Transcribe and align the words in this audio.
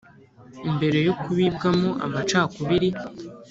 mbere 0.75 0.97
yo 1.07 1.13
kubibwamo 1.21 1.89
amacakubiri, 2.05 2.89